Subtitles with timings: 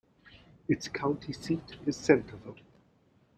[0.67, 2.55] Its county seat is Centerville.